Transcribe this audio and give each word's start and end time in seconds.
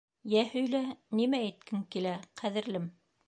—Йә 0.35 0.39
һөйлә, 0.53 0.79
нимә 1.19 1.43
әйткең 1.49 1.85
килә, 1.97 2.17
ҡәҙерлем? 2.41 2.89